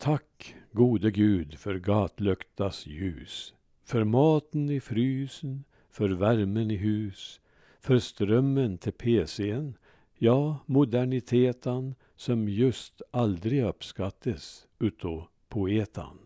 [0.00, 3.54] Tack, gode Gud, för gatlöktas ljus,
[3.84, 7.40] för maten i frysen, för värmen i hus,
[7.80, 9.74] för strömmen till PCn,
[10.18, 16.18] ja, modernitetan som just aldrig uppskattes utav poetan.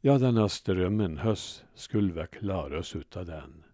[0.00, 3.64] Ja, denna strömmen höss skulle väl klara oss utav den.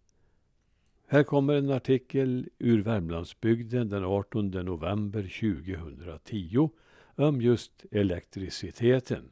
[1.07, 6.71] Här kommer en artikel ur Värmlandsbygden den 18 november 2010
[7.17, 9.31] om just elektriciteten.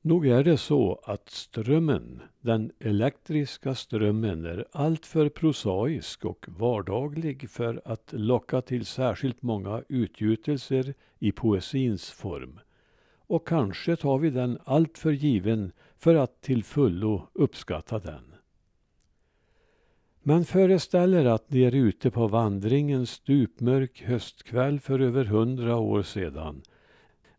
[0.00, 7.82] Nog är det så att strömmen, den elektriska strömmen, är alltför prosaisk och vardaglig för
[7.84, 12.60] att locka till särskilt många utgjutelser i poesins form.
[13.26, 18.33] Och kanske tar vi den alltför given för att till fullo uppskatta den.
[20.26, 26.02] Man föreställer att ni är ute på vandring en stupmörk höstkväll för över hundra år
[26.02, 26.62] sedan.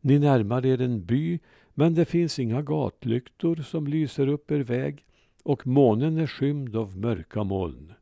[0.02, 1.40] Ni närmar er en by,
[1.74, 5.06] men det finns inga gatlyktor som lyser upp er väg
[5.44, 7.94] och månen är skymd av mörka moln.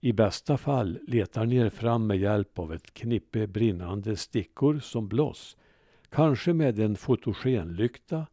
[0.00, 5.08] I bästa fall letar ni er fram med hjälp av ett knippe brinnande stickor som
[5.08, 5.56] blås.
[6.10, 8.26] kanske med en fotogenlykta,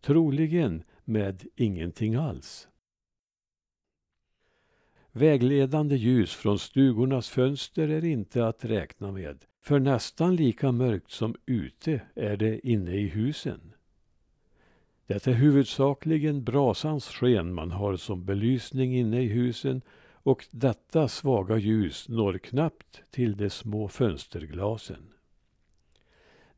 [0.00, 2.68] troligen med ingenting alls.
[5.18, 11.34] Vägledande ljus från stugornas fönster är inte att räkna med, för nästan lika mörkt som
[11.46, 13.60] ute är det inne i husen.
[15.06, 21.56] Det är huvudsakligen brasans sken man har som belysning inne i husen och detta svaga
[21.56, 25.12] ljus når knappt till de små fönsterglasen.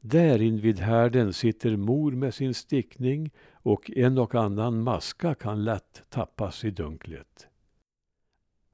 [0.00, 6.02] Där invid härden sitter mor med sin stickning och en och annan maska kan lätt
[6.08, 7.49] tappas i dunklet.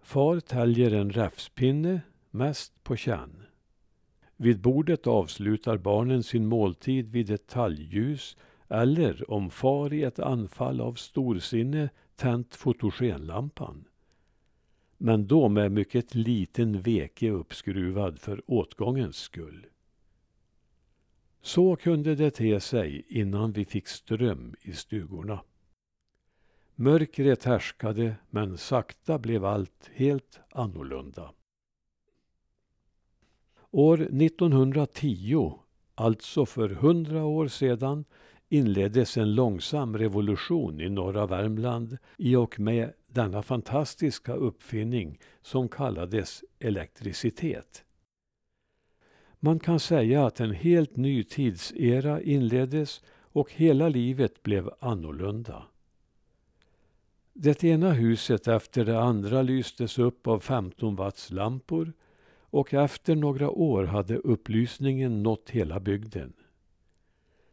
[0.06, 2.00] Far täljer en räfspinne,
[2.30, 3.42] mest på känn.
[4.36, 8.36] Vid bordet avslutar barnen sin måltid vid ett talgljus
[8.68, 13.84] eller om far i ett anfall av storsinne tänt fotogenlampan.
[14.96, 19.66] Men då med mycket liten veke uppskruvad för åtgångens skull.
[21.42, 25.40] Så kunde det te sig innan vi fick ström i stugorna.
[26.78, 31.32] Mörkret härskade, men sakta blev allt helt annorlunda.
[33.70, 35.53] År 1910,
[35.94, 38.04] alltså för hundra år sedan,
[38.48, 46.44] inleddes en långsam revolution i norra Värmland i och med denna fantastiska uppfinning som kallades
[46.59, 47.84] elektricitet.
[49.41, 55.66] Man kan säga att en helt ny tidsera inleddes och hela livet blev annorlunda.
[57.38, 61.92] Det ena huset efter det andra lystes upp av 15 watts lampor
[62.38, 66.32] och efter några år hade upplysningen nått hela bygden.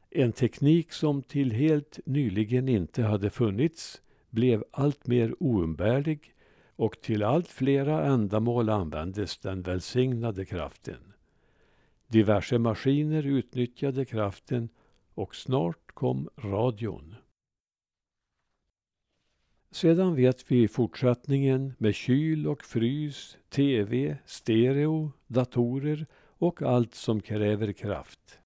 [0.09, 6.35] En teknik som till helt nyligen inte hade funnits blev alltmer oumbärlig
[6.75, 11.13] och till allt flera ändamål användes den välsignade kraften.
[12.07, 14.69] Diverse maskiner utnyttjade kraften
[15.13, 17.15] och snart kom radion.
[19.73, 26.05] Sedan vet vi fortsättningen med kyl och frys, tv, stereo, datorer
[26.37, 28.39] och allt som kräver kraft.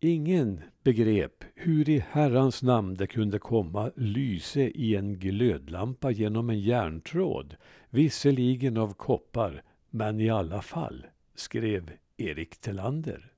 [0.00, 6.60] Ingen begrep hur i Herrans namn det kunde komma lyse i en glödlampa genom en
[6.60, 7.56] järntråd,
[7.90, 13.33] visserligen av koppar, men i alla fall, skrev Erik Telander.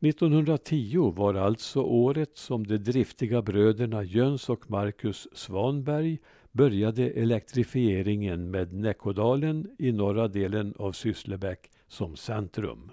[0.00, 6.18] 1910 var alltså året som de driftiga bröderna Jöns och Marcus Svanberg
[6.52, 12.90] började elektrifieringen med Näckådalen i norra delen av Sysslebäck som centrum.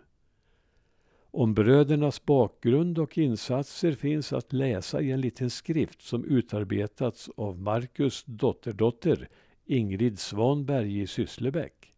[1.31, 7.61] Om brödernas bakgrund och insatser finns att läsa i en liten skrift som utarbetats av
[7.61, 9.29] Marcus dotterdotter
[9.65, 11.93] Ingrid Svanberg i Sysslebäck.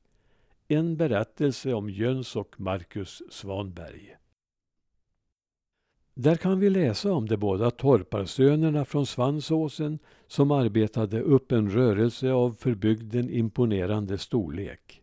[0.68, 4.16] En berättelse om Jöns och Marcus Svanberg.
[6.18, 12.32] Där kan vi läsa om de båda torparsönerna från Svansåsen som arbetade upp en rörelse
[12.32, 15.02] av för bygden imponerande storlek.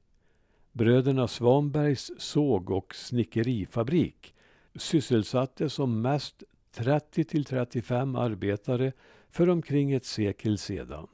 [0.72, 4.34] Bröderna Svanbergs såg och snickerifabrik
[4.74, 6.42] sysselsatte som mest
[6.74, 8.92] 30 till 35 arbetare
[9.30, 11.06] för omkring ett sekel sedan.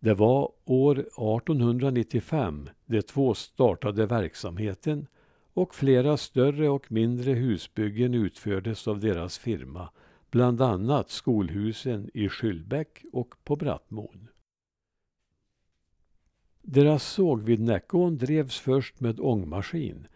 [0.00, 5.06] Det var år 1895 de två startade verksamheten
[5.54, 9.88] och flera större och mindre husbyggen utfördes av deras firma,
[10.30, 14.28] bland annat skolhusen i Skyllbäck och på Brattmon.
[16.62, 20.06] Deras såg vid Näckån drevs först med ångmaskin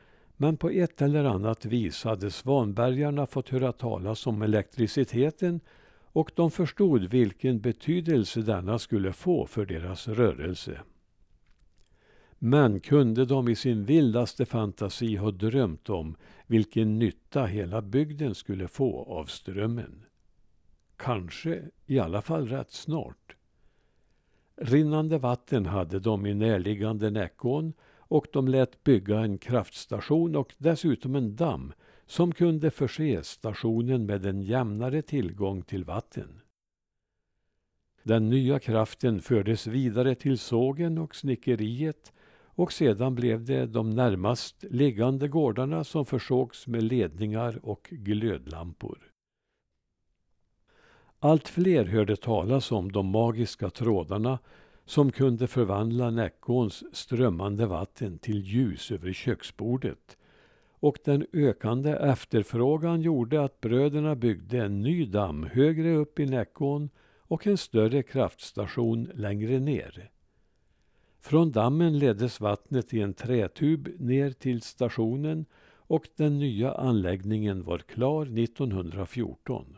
[0.41, 5.61] men på ett eller annat vis hade Svanbergarna fått höra talas om elektriciteten
[6.03, 10.81] och de förstod vilken betydelse denna skulle få för deras rörelse.
[12.39, 18.69] Men kunde de i sin vildaste fantasi ha drömt om vilken nytta hela bygden skulle
[18.69, 20.05] få av strömmen?
[20.97, 23.37] Kanske i alla fall rätt snart.
[24.57, 31.15] Rinnande vatten hade de i närliggande Näckån och de lät bygga en kraftstation och dessutom
[31.15, 31.73] en damm
[32.07, 36.41] som kunde förse stationen med en jämnare tillgång till vatten.
[38.03, 42.13] Den nya kraften fördes vidare till sågen och snickeriet
[42.59, 48.99] och sedan blev det de närmast liggande gårdarna som försågs med ledningar och glödlampor.
[51.19, 54.39] Allt fler hörde talas om de magiska trådarna
[54.85, 60.17] som kunde förvandla Näckåns strömmande vatten till ljus över köksbordet.
[60.71, 66.91] Och den ökande efterfrågan gjorde att bröderna byggde en ny damm högre upp i Näckån
[67.19, 70.11] och en större kraftstation längre ner.
[71.21, 75.47] Från dammen leddes vattnet i en trätub ner till stationen
[75.89, 79.77] och den nya anläggningen var klar 1914.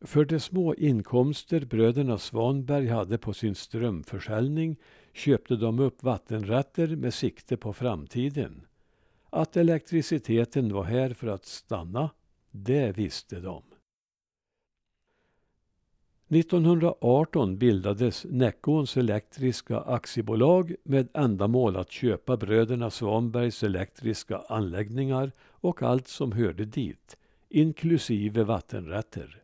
[0.00, 4.76] För de små inkomster bröderna Svanberg hade på sin strömförsäljning
[5.12, 8.66] köpte de upp vattenrätter med sikte på framtiden.
[9.30, 12.10] Att elektriciteten var här för att stanna,
[12.50, 13.62] det visste de.
[16.32, 26.08] 1918 bildades Näckåns Elektriska Aktiebolag med ändamål att köpa bröderna Svanbergs elektriska anläggningar och allt
[26.08, 27.16] som hörde dit,
[27.48, 29.42] inklusive vattenrätter.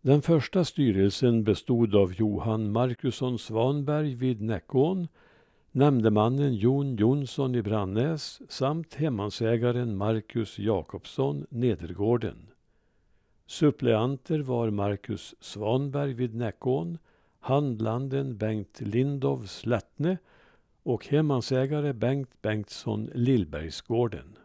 [0.00, 5.08] Den första styrelsen bestod av Johan Markusson Svanberg vid Näckån,
[5.72, 12.36] nämndemannen Jon Jonsson i Brannäs samt hemmansägaren Marcus Jakobsson Nedergården.
[13.46, 16.98] Suppleanter var Marcus Svanberg vid Näckån,
[17.40, 20.18] handlanden Bengt Lindov Slättne
[20.82, 24.38] och hemmansägare Bengt Bengtsson Lillbergsgården.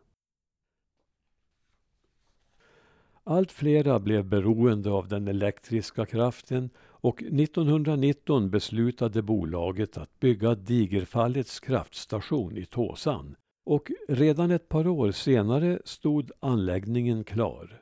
[3.24, 11.60] Allt flera blev beroende av den elektriska kraften och 1919 beslutade bolaget att bygga Digerfallets
[11.60, 17.81] kraftstation i Tåsan och redan ett par år senare stod anläggningen klar.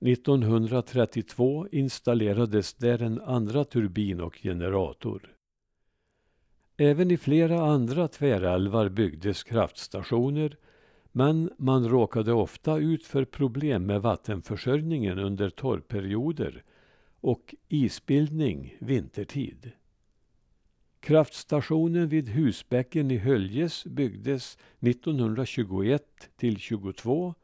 [0.00, 5.34] 1932 installerades där en andra turbin och generator.
[6.76, 10.56] Även i flera andra tvärälvar byggdes kraftstationer
[11.12, 16.64] men man råkade ofta ut för problem med vattenförsörjningen under torrperioder
[17.20, 19.70] och isbildning vintertid.
[21.00, 26.02] Kraftstationen vid Husbäcken i Höljes byggdes 1921
[26.36, 27.34] till 22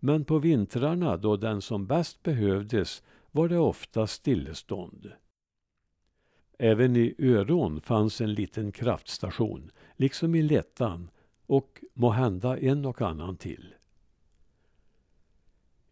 [0.00, 5.12] men på vintrarna då den som bäst behövdes var det ofta stillestånd.
[6.58, 11.10] Även i Örån fanns en liten kraftstation, liksom i Lettan
[11.46, 13.74] och må hända en och annan till.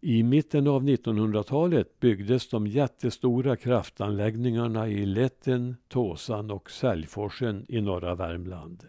[0.01, 8.15] I mitten av 1900-talet byggdes de jättestora kraftanläggningarna i Lätten, Tåsan och Säljforsen i norra
[8.15, 8.85] Värmland.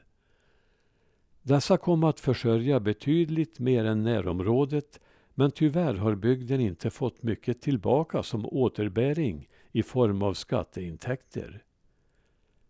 [1.41, 4.99] Dessa kom att försörja betydligt mer än närområdet
[5.39, 11.63] men tyvärr har bygden inte fått mycket tillbaka som återbäring i form av skatteintäkter.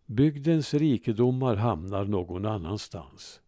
[0.06, 3.42] Bygdens rikedomar hamnar någon annanstans.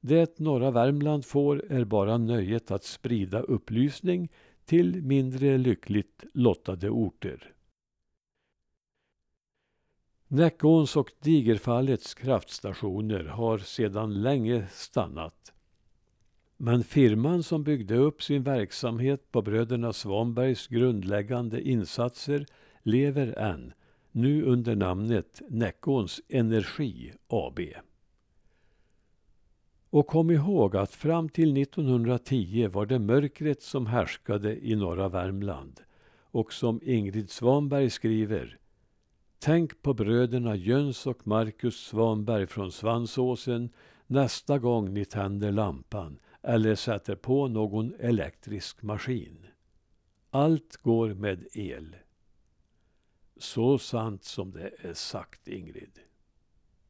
[0.00, 4.28] Det norra Värmland får är bara nöjet att sprida upplysning
[4.64, 7.54] till mindre lyckligt lottade orter.
[10.26, 15.52] Näckåns och Digerfallets kraftstationer har sedan länge stannat.
[16.60, 22.46] Men firman som byggde upp sin verksamhet på bröderna Svanbergs grundläggande insatser
[22.82, 23.72] lever än,
[24.12, 27.60] nu under namnet Näckåns Energi AB.
[29.90, 35.80] Och kom ihåg att fram till 1910 var det mörkret som härskade i norra Värmland.
[36.30, 38.58] Och som Ingrid Svanberg skriver
[39.38, 43.70] Tänk på bröderna Jöns och Marcus Svanberg från Svansåsen
[44.06, 49.46] nästa gång ni tänder lampan eller sätter på någon elektrisk maskin.
[50.30, 51.96] Allt går med el.
[53.36, 55.98] Så sant som det är sagt, Ingrid.